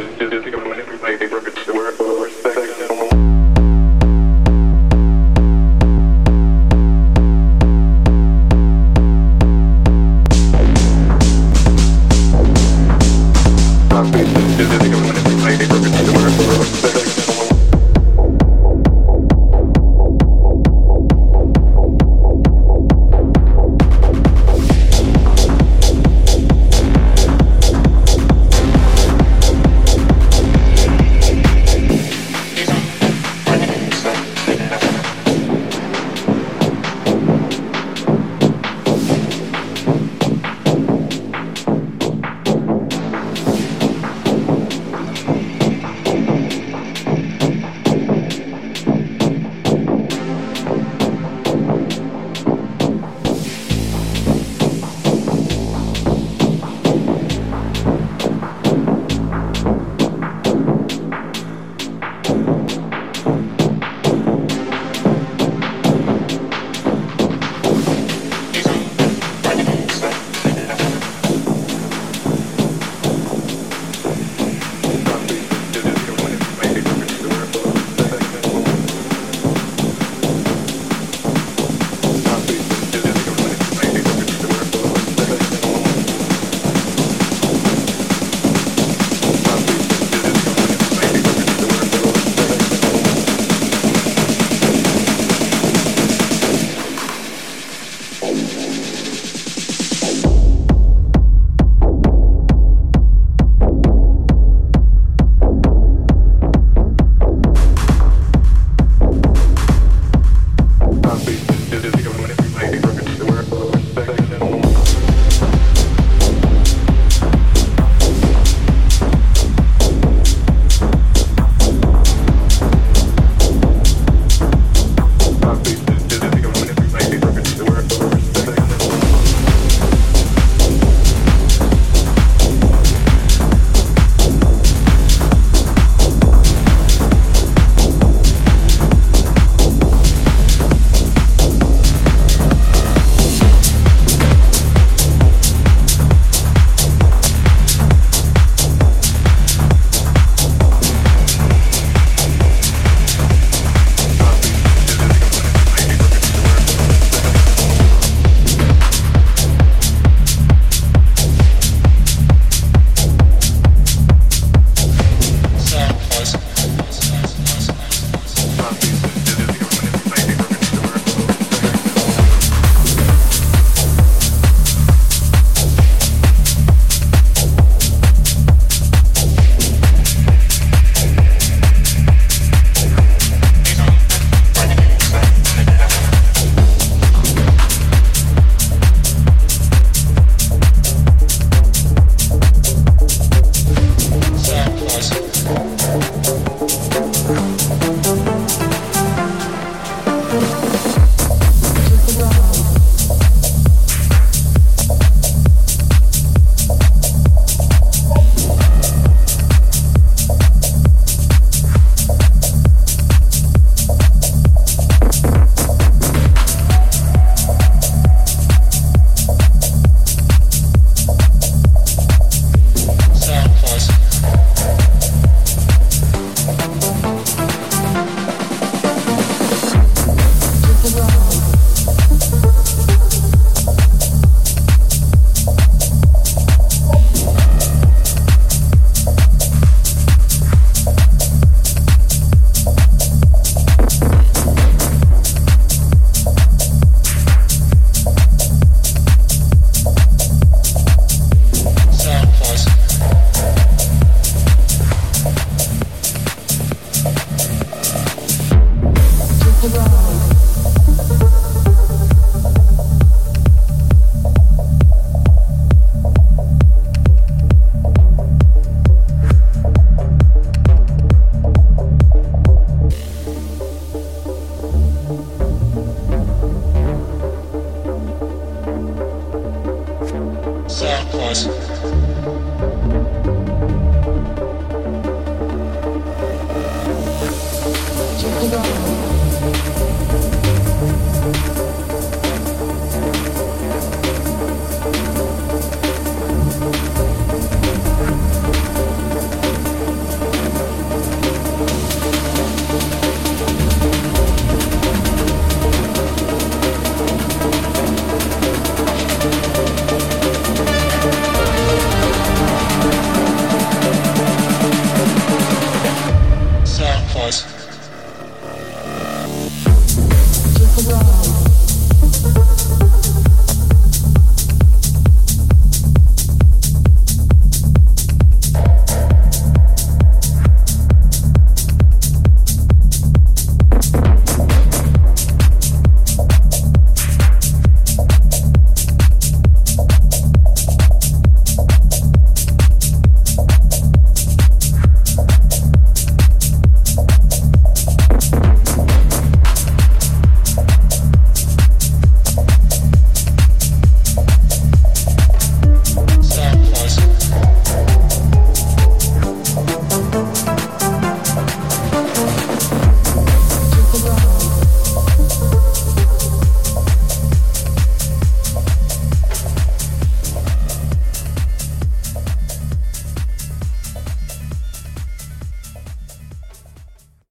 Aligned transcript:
sacrifice 0.00 0.54